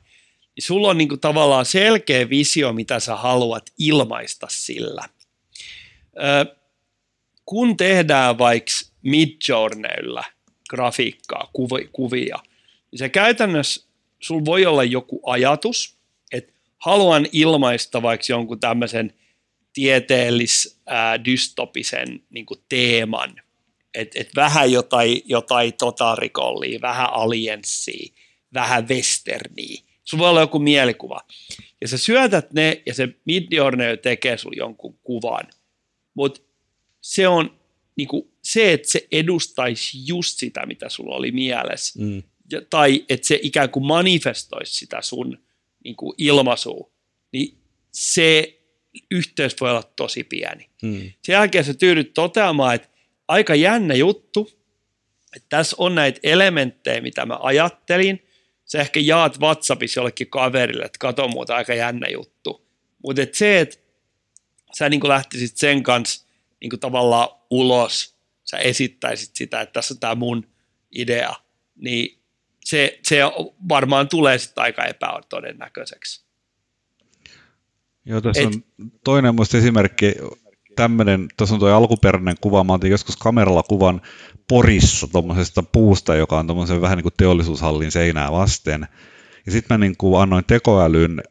[0.57, 5.09] niin sulla on niin kuin tavallaan selkeä visio, mitä sä haluat ilmaista sillä.
[6.17, 6.47] Ää,
[7.45, 8.73] kun tehdään vaikka
[9.03, 10.25] Midjourneyllä
[10.71, 11.51] grafiikkaa,
[11.93, 12.39] kuvia,
[12.91, 13.89] niin se käytännössä,
[14.21, 15.98] sulla voi olla joku ajatus,
[16.79, 19.13] haluan ilmaista vaikka jonkun tämmöisen–
[19.79, 23.41] tieteellis ää, dystopisen niin teeman,
[23.95, 28.13] että et vähän jotain, jotain totarikollia, vähän alienssia,
[28.55, 29.83] vähän westerniä.
[30.05, 31.21] Sulla voi olla joku mielikuva.
[31.81, 35.47] Ja sä syötät ne ja se Midjourney tekee sulle jonkun kuvan.
[36.15, 36.41] Mutta
[37.01, 37.59] se on
[37.97, 42.01] niin kuin, se, että se edustaisi just sitä, mitä sulla oli mielessä.
[42.03, 42.23] Mm.
[42.53, 45.39] Ja, tai että se ikään kuin manifestoisi sitä sun
[45.89, 46.91] niin kuin ilmaisua.
[47.33, 47.59] Niin
[47.93, 48.59] se
[49.11, 50.71] yhteys voi olla tosi pieni.
[50.83, 51.13] Hmm.
[51.23, 52.89] Sen jälkeen sä tyydyt toteamaan, että
[53.29, 54.51] aika jännä juttu,
[55.37, 58.27] että tässä on näitä elementtejä, mitä mä ajattelin.
[58.65, 62.69] Sä ehkä jaat WhatsAppissa jollekin kaverille, että kato muuta aika jännä juttu.
[63.05, 63.77] Mutta et se, että
[64.79, 66.27] sä niin lähtisit sen kanssa
[66.61, 70.47] niin tavallaan ulos, sä esittäisit sitä, että tässä on tämä mun
[70.91, 71.35] idea,
[71.77, 72.18] niin
[72.65, 73.21] se, se
[73.69, 76.29] varmaan tulee sitten aika epätodennäköiseksi.
[78.05, 78.63] Joo, tässä Et, on
[79.05, 80.15] toinen muista esimerkki,
[80.77, 84.01] tämmöinen, tuossa on tuo alkuperäinen kuva, mä otin joskus kameralla kuvan
[84.49, 88.89] Porissa tuommoisesta puusta, joka on tuommoisen vähän niin kuin teollisuushallin seinää vasten.
[89.47, 91.23] Ja sitten mä niin kuin annoin tekoälyn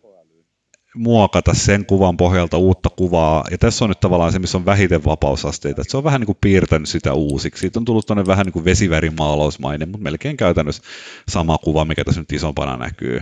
[0.98, 3.44] muokata sen kuvan pohjalta uutta kuvaa.
[3.52, 5.82] Ja tässä on nyt tavallaan se, missä on vähiten vapausasteita.
[5.82, 7.62] Et se on vähän niin kuin piirtänyt sitä uusiksi.
[7.62, 10.84] Siitä on tullut tuonne vähän niin kuin vesivärimaalausmainen, mutta melkein käytännössä
[11.30, 13.20] sama kuva, mikä tässä nyt isompana näkyy.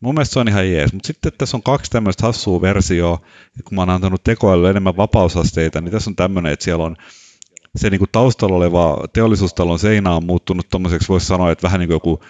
[0.00, 3.18] Mun mielestä se on ihan jees, mutta sitten tässä on kaksi tämmöistä hassua versioa,
[3.64, 6.96] kun mä oon antanut tekoälylle enemmän vapausasteita, niin tässä on tämmöinen, että siellä on
[7.76, 11.88] se niin kuin taustalla oleva teollisuustalon seinä on muuttunut tuommoiseksi, voisi sanoa, että vähän niin
[11.88, 12.20] kuin joku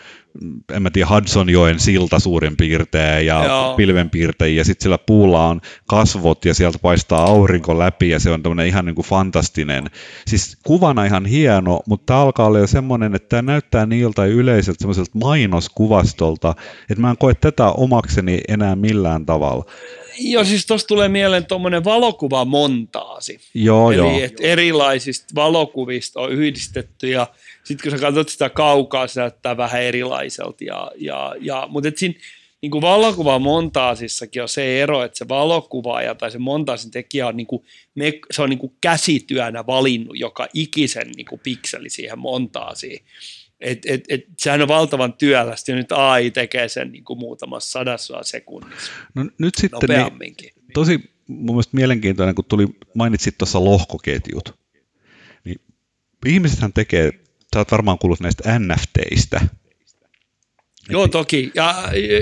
[0.72, 3.74] en mä tiedä, Hudsonjoen silta suurin piirtein ja Joo.
[3.74, 8.42] pilvenpiirtein ja sitten sillä puulla on kasvot ja sieltä paistaa aurinko läpi ja se on
[8.42, 9.90] tämmöinen ihan niin kuin fantastinen.
[10.26, 14.78] Siis kuvana ihan hieno, mutta tämä alkaa olla jo semmoinen, että tämä näyttää niiltä yleiseltä
[14.78, 16.54] semmoiselta mainoskuvastolta,
[16.90, 19.64] että mä en koe tätä omakseni enää millään tavalla.
[20.18, 23.40] Joo, siis tuossa tulee mieleen tuommoinen valokuvamontaasi.
[23.54, 24.18] Joo, Eli joo.
[24.20, 27.26] Että erilaisista valokuvista on yhdistetty ja
[27.64, 30.64] sitten kun sä katsot sitä kaukaa, se näyttää vähän erilaiselta.
[30.64, 32.14] Ja, ja, ja, mutta et siinä,
[32.60, 37.46] niin kuin valokuvamontaasissakin on se ero, että se valokuvaaja tai se montaasin tekijä on, niin
[37.46, 37.64] kuin,
[38.30, 43.04] se on niin kuin käsityönä valinnut joka ikisen niin kuin pikseli siihen montaasiin.
[43.60, 47.70] Et, et, et, sehän on valtavan työlästä ja nyt AI tekee sen niin kuin muutamassa
[47.70, 48.92] sadassa sekunnissa.
[49.14, 49.88] No nyt sitten
[50.20, 50.36] niin,
[50.74, 54.54] tosi mun mielestä mielenkiintoinen, kun tuli, mainitsit tuossa lohkoketjut.
[55.44, 55.60] Niin
[56.26, 57.12] ihmisethän tekee,
[57.54, 59.40] sä oot varmaan kuullut näistä NFTistä,
[60.88, 61.50] Joo, toki.
[61.54, 61.74] Ja,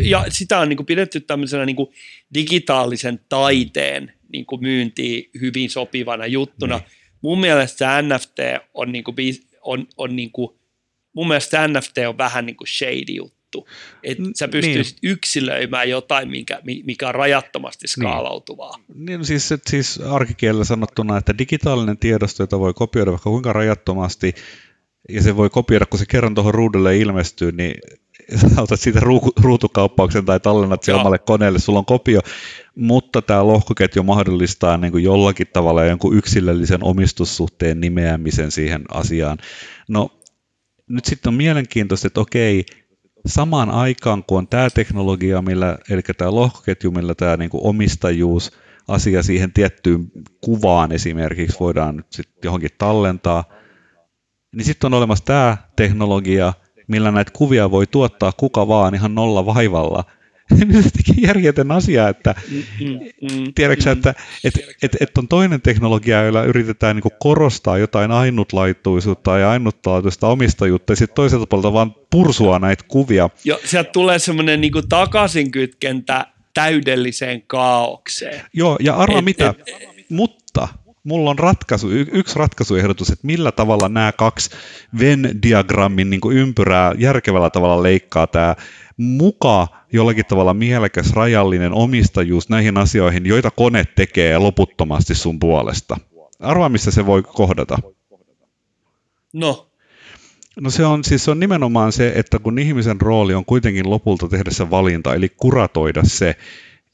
[0.03, 1.89] ja sitä on niin kuin pidetty tämmöisenä niin kuin
[2.35, 6.77] digitaalisen taiteen niin kuin myyntiin hyvin sopivana juttuna.
[6.77, 6.87] Niin.
[7.23, 8.39] Mun mielestä NFT
[8.75, 9.17] on, niin kuin,
[9.63, 10.59] on, on niin kuin,
[11.13, 13.69] mun mielestä NFT on vähän niin kuin shady juttu.
[14.03, 15.13] Että sä pystyisit niin.
[15.13, 17.91] yksilöimään jotain, mikä, mikä on rajattomasti niin.
[17.91, 18.79] skaalautuvaa.
[18.95, 24.35] Niin, niin siis, siis arkikielellä sanottuna, että digitaalinen tiedosto, jota voi kopioida vaikka kuinka rajattomasti,
[25.09, 27.75] ja se voi kopioida, kun se kerran tuohon ruudulle ilmestyy, niin
[28.63, 29.01] otat siitä
[29.43, 32.21] ruutukauppauksen tai tallennat sen omalle koneelle, sulla on kopio,
[32.75, 39.39] mutta tämä lohkoketju mahdollistaa niin kuin jollakin tavalla jonkun yksilöllisen omistussuhteen nimeämisen siihen asiaan.
[39.89, 40.11] No
[40.89, 42.65] nyt sitten on mielenkiintoista, että okei,
[43.27, 48.53] samaan aikaan kun on tämä teknologia, millä, eli tämä lohkoketju, millä tämä niin kuin omistajuus,
[48.89, 50.11] asia siihen tiettyyn
[50.41, 53.45] kuvaan esimerkiksi voidaan nyt sitten johonkin tallentaa,
[54.57, 56.53] niin sitten on olemassa tämä teknologia,
[56.89, 60.05] millä näitä kuvia voi tuottaa kuka vaan ihan nolla vaivalla.
[60.83, 62.35] Se teki järjetön asia, että
[63.55, 69.51] tiedätkö että et, et, et on toinen teknologia, jolla yritetään niin korostaa jotain ainutlaituisuutta ja
[69.51, 73.31] ainutlaatuista omistajuutta, ja sitten toiselta puolelta vaan pursua näitä kuvia.
[73.45, 78.45] Joo, sieltä tulee semmoinen niin takaisinkytkentä täydelliseen kaaukseen.
[78.53, 80.42] Joo, ja arva et, mitä, et, mutta
[81.05, 84.51] mulla on ratkaisu, yksi ratkaisuehdotus, että millä tavalla nämä kaksi
[84.99, 88.57] Venn-diagrammin niin ympyrää järkevällä tavalla leikkaa tämä
[88.97, 95.97] muka jollakin tavalla mielekäs rajallinen omistajuus näihin asioihin, joita kone tekee loputtomasti sun puolesta.
[96.41, 97.79] Arvaa, missä se voi kohdata.
[99.33, 99.69] No.
[100.61, 104.29] No se on, siis se on nimenomaan se, että kun ihmisen rooli on kuitenkin lopulta
[104.29, 106.37] tehdä se valinta, eli kuratoida se,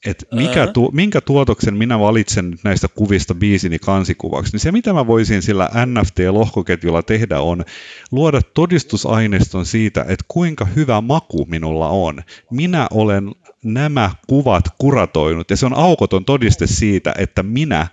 [0.07, 4.93] että mikä tu, minkä tuotoksen minä valitsen nyt näistä kuvista biisini kansikuvaksi, niin se mitä
[4.93, 7.65] mä voisin sillä NFT-lohkoketjulla tehdä on
[8.11, 12.23] luoda todistusaineiston siitä, että kuinka hyvä maku minulla on.
[12.51, 13.35] Minä olen
[13.65, 17.87] nämä kuvat kuratoinut ja se on aukoton todiste siitä, että minä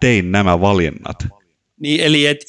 [0.00, 1.26] tein nämä valinnat.
[1.80, 2.44] Niin, eli, et,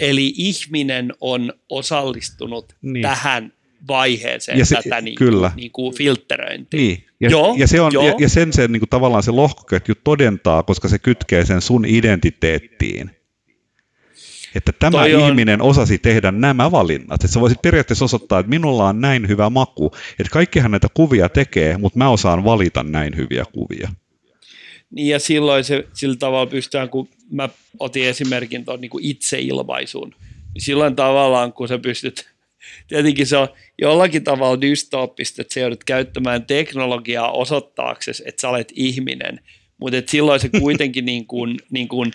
[0.00, 3.02] eli ihminen on osallistunut niin.
[3.02, 3.52] tähän
[3.88, 5.52] vaiheeseen ja se, tätä niin kyllä.
[5.56, 6.80] Niin kuin filtteröintiä.
[6.80, 7.09] Niin.
[7.20, 8.06] Ja, joo, ja, se on, joo.
[8.06, 11.84] ja, ja sen se niin kuin tavallaan se lohkoketju todentaa, koska se kytkee sen sun
[11.84, 13.10] identiteettiin.
[14.54, 15.68] Että tämä Toi ihminen on...
[15.68, 17.24] osasi tehdä nämä valinnat.
[17.24, 21.28] Että sä voisit periaatteessa osoittaa, että minulla on näin hyvä maku, että kaikkihan näitä kuvia
[21.28, 23.88] tekee, mutta mä osaan valita näin hyviä kuvia.
[24.90, 30.14] Niin ja silloin se sillä tavalla pystytään, kun mä otin esimerkin tuon niin itseilmaisun,
[30.54, 32.29] niin silloin tavallaan kun sä pystyt
[32.88, 33.48] tietenkin se on
[33.80, 39.40] jollakin tavalla dystooppista, että sä joudut käyttämään teknologiaa osoittaaksesi, että sä olet ihminen,
[39.80, 42.12] mutta silloin se kuitenkin niin kuin, niin kuin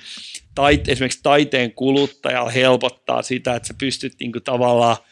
[0.56, 4.98] tait, esimerkiksi taiteen kuluttaja helpottaa sitä, että sä pystyt niin kuin tavallaan–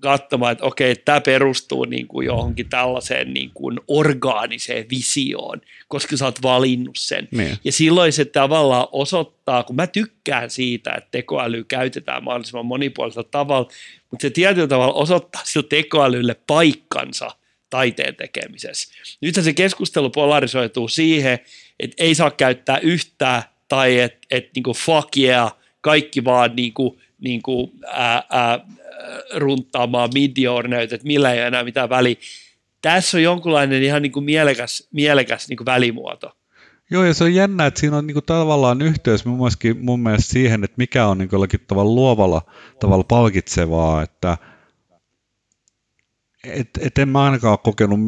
[0.00, 6.24] katsomaan, että okei, tämä perustuu niin kuin johonkin tällaiseen niin kuin orgaaniseen visioon, koska sä
[6.24, 7.28] oot valinnut sen.
[7.30, 7.58] Niin.
[7.64, 13.68] Ja silloin se tavallaan osoittaa, kun mä tykkään siitä, että tekoäly käytetään mahdollisimman monipuolisella tavalla,
[14.10, 17.30] mutta se tietyllä tavalla osoittaa sille tekoälylle paikkansa
[17.70, 18.94] taiteen tekemisessä.
[19.20, 21.38] Nythän se keskustelu polarisoituu siihen,
[21.80, 27.72] että ei saa käyttää yhtään tai että et, niinku fuck yeah, kaikki vaan niinku, niinku,
[27.86, 28.66] ää, ää,
[29.34, 32.14] runttaamaan midjourneyt, että millä ei ole enää mitään väliä.
[32.82, 36.36] Tässä on jonkunlainen ihan niin kuin mielekäs, mielekäs niin kuin välimuoto.
[36.90, 40.32] Joo, ja se on jännä, että siinä on niin kuin tavallaan yhteys mielestä, mun mielestä
[40.32, 42.42] siihen, että mikä on niin jollakin tavalla luovalla
[42.80, 44.36] tavalla palkitsevaa, että
[46.44, 47.98] et, et en mä ainakaan ole kokenut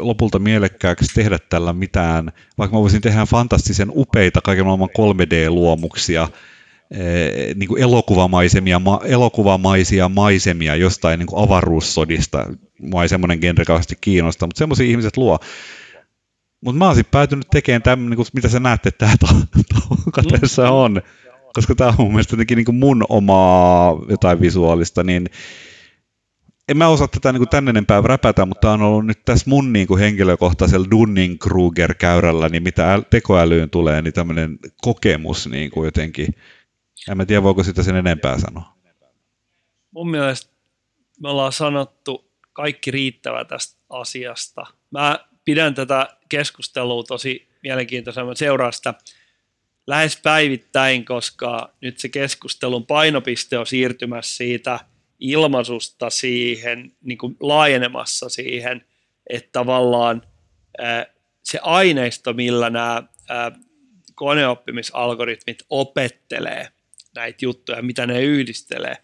[0.00, 6.53] lopulta mielekkääksi tehdä tällä mitään, vaikka mä voisin tehdä fantastisen upeita kaiken maailman 3D-luomuksia, Eh,
[7.54, 12.46] niin kuin elokuvamaisemia, ma, elokuvamaisia maisemia jostain niin kuin avaruussodista.
[12.80, 15.38] Mua ei semmoinen genre kauheasti kiinnosta, mutta semmoisia ihmiset luo.
[16.60, 19.16] Mutta mä oon sitten päätynyt tekemään tämän, niin kuin, mitä sä näette, että tämä
[19.74, 20.40] touka mm.
[20.40, 21.02] tässä on.
[21.54, 25.26] Koska tämä on mun mielestä jotenkin niin kuin mun omaa jotain visuaalista, niin
[26.68, 29.86] en mä osaa tätä niin tänne enempää räpätä, mutta on ollut nyt tässä mun niin
[29.86, 36.26] kuin henkilökohtaisella Dunning-Kruger-käyrällä, niin mitä tekoälyyn tulee, niin tämmöinen kokemus niin kuin jotenkin
[37.10, 38.74] en mä tiedä, voiko sitä sen enempää sanoa.
[39.90, 40.50] Mun mielestä
[41.20, 44.66] me ollaan sanottu kaikki riittävä tästä asiasta.
[44.90, 48.26] Mä pidän tätä keskustelua tosi mielenkiintoisena.
[48.26, 48.94] Mä seuraan sitä
[49.86, 54.80] lähes päivittäin, koska nyt se keskustelun painopiste on siirtymässä siitä
[55.20, 58.84] ilmaisusta siihen, niin kuin laajenemassa siihen,
[59.30, 60.22] että tavallaan
[61.42, 63.02] se aineisto, millä nämä
[64.14, 66.68] koneoppimisalgoritmit opettelee
[67.14, 68.96] näitä juttuja, mitä ne yhdistelee,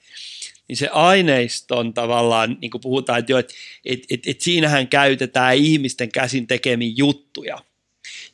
[0.69, 5.57] niin se aineiston tavallaan, niin kuin puhutaan, että, jo, että, että, että, että siinähän käytetään
[5.57, 7.59] ihmisten käsin tekemiä juttuja.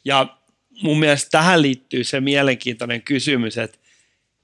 [0.05, 0.39] Ja
[0.83, 3.79] mun mielestä tähän liittyy se mielenkiintoinen kysymys, että,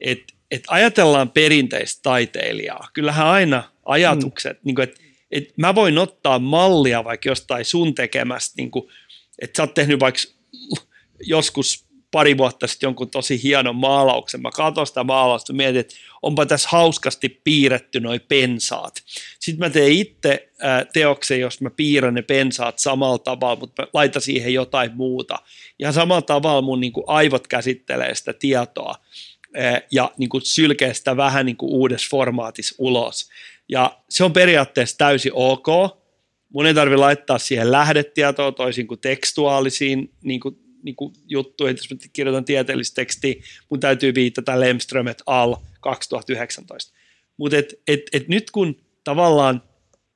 [0.01, 2.88] että, että ajatellaan perinteistä taiteilijaa.
[2.92, 4.61] Kyllähän aina ajatukset, mm.
[4.66, 8.88] niin kuin, että, että mä voin ottaa mallia vaikka jostain sun tekemästä, niin kuin,
[9.38, 10.21] että sä oot tehnyt vaikka
[11.21, 14.42] joskus pari vuotta sitten jonkun tosi hienon maalauksen.
[14.42, 19.03] Mä katson sitä maalausta mietin, että onpa tässä hauskasti piirretty noi pensaat.
[19.38, 20.48] Sitten mä teen itse
[20.92, 25.38] teoksen, jos mä piirrän ne pensaat samalla tavalla, mutta mä laitan siihen jotain muuta.
[25.79, 28.94] Ja samalla tavalla mun niin kuin aivot käsittelee sitä tietoa
[29.90, 33.29] ja niin kuin sylkee sitä vähän niin kuin uudessa formaatissa ulos.
[33.68, 35.66] Ja se on periaatteessa täysin ok.
[36.48, 41.90] Mun ei tarvitse laittaa siihen lähdetietoa toisin kuin tekstuaalisiin niin kuin niin kuin juttuja, jos
[41.90, 43.35] mä kirjoitan tieteellistä tekstiä,
[43.68, 45.57] mun täytyy viitata Lemström et al.
[45.83, 46.92] 2019.
[47.37, 49.62] Mutta et, et, et nyt kun tavallaan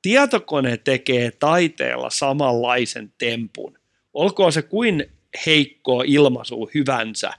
[0.01, 3.79] tietokone tekee taiteella samanlaisen tempun,
[4.13, 5.05] olkoon se kuin
[5.45, 7.33] heikkoa ilmaisu hyvänsä,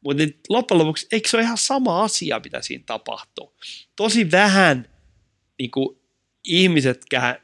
[0.00, 3.52] mutta loppujen lopuksi eikö se ole ihan sama asia, mitä siinä tapahtuu?
[3.96, 4.88] Tosi vähän
[5.58, 5.96] niin kuin,
[6.44, 7.36] ihmisetkään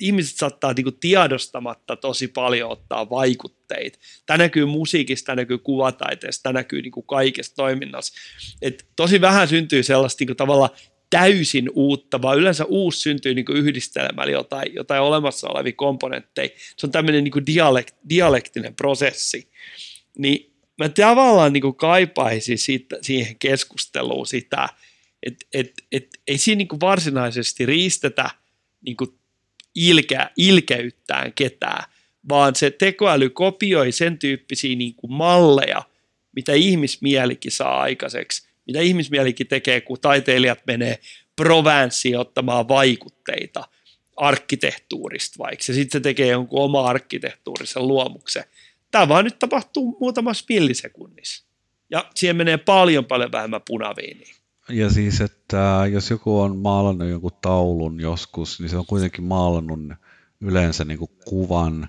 [0.00, 3.98] ihmiset saattaa niin kuin tiedostamatta tosi paljon ottaa vaikutteita.
[4.26, 8.14] Tämä näkyy musiikista, tämä näkyy kuvataiteesta, tämä näkyy niin kuin kaikessa toiminnassa.
[8.62, 10.70] Et tosi vähän syntyy sellaista niin kuin tavalla
[11.10, 16.48] täysin uutta, vaan yleensä uusi syntyy niin yhdistelemällä jotain, jotain olemassa olevia komponentteja.
[16.76, 19.50] Se on tämmöinen niin dialekt, dialektinen prosessi.
[20.18, 24.68] Niin mä tavallaan niin kaipaisin siitä, siihen keskusteluun sitä,
[25.22, 28.30] että et, et, ei siinä niin varsinaisesti riistetä
[28.80, 28.96] niin
[29.78, 31.84] ilkeä, ilkeyttään ketään,
[32.28, 35.82] vaan se tekoäly kopioi sen tyyppisiä niin kuin malleja,
[36.36, 40.98] mitä ihmismielikin saa aikaiseksi, mitä ihmismielikin tekee, kun taiteilijat menee
[41.36, 43.64] Provenssiin ottamaan vaikutteita
[44.16, 48.44] arkkitehtuurista vaikka, ja sitten se tekee jonkun oma arkkitehtuurisen luomuksen.
[48.90, 51.44] Tämä vaan nyt tapahtuu muutamassa millisekunnissa.
[51.90, 54.34] Ja siihen menee paljon paljon vähemmän punaviiniä.
[54.70, 59.80] Ja siis, että jos joku on maalannut jonkun taulun joskus, niin se on kuitenkin maalannut
[60.40, 61.88] yleensä niin kuin kuvan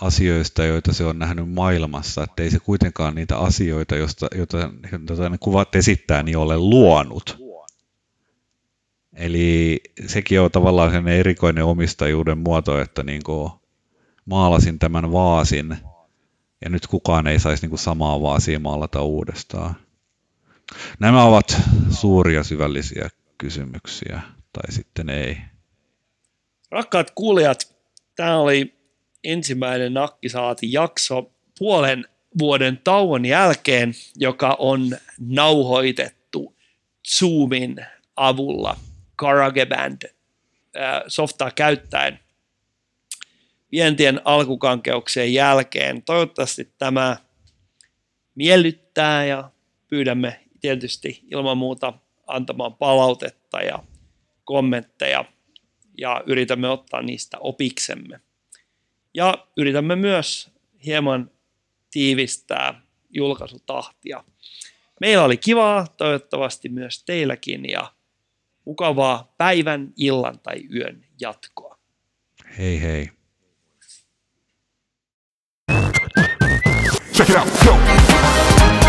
[0.00, 4.70] asioista, joita se on nähnyt maailmassa, että ei se kuitenkaan niitä asioita, joista, joita,
[5.08, 7.38] joita ne kuvat esittää, niin ole luonut.
[9.16, 13.50] Eli sekin on tavallaan sen erikoinen omistajuuden muoto, että niin kuin
[14.24, 15.76] maalasin tämän vaasin,
[16.64, 19.74] ja nyt kukaan ei saisi niin kuin samaa vaasia maalata uudestaan.
[20.98, 21.56] Nämä ovat
[21.90, 24.20] suuria syvällisiä kysymyksiä,
[24.52, 25.36] tai sitten ei.
[26.70, 27.76] Rakkaat kuulijat,
[28.16, 28.74] tämä oli
[29.24, 32.04] ensimmäinen Nakkisaati jakso puolen
[32.38, 36.56] vuoden tauon jälkeen, joka on nauhoitettu
[37.08, 37.76] Zoomin
[38.16, 38.76] avulla
[39.16, 40.02] GarageBand
[41.08, 42.20] softaa käyttäen
[43.72, 46.02] vientien alkukankeuksien jälkeen.
[46.02, 47.16] Toivottavasti tämä
[48.34, 49.50] miellyttää ja
[49.88, 51.92] pyydämme tietysti ilman muuta
[52.26, 53.82] antamaan palautetta ja
[54.44, 55.24] kommentteja
[55.98, 58.20] ja yritämme ottaa niistä opiksemme.
[59.14, 60.50] Ja yritämme myös
[60.86, 61.30] hieman
[61.90, 64.24] tiivistää julkaisutahtia.
[65.00, 67.92] Meillä oli kivaa, toivottavasti myös teilläkin ja
[68.64, 71.78] mukavaa päivän, illan tai yön jatkoa.
[72.58, 73.10] Hei hei.
[77.12, 78.79] Check it out, yo.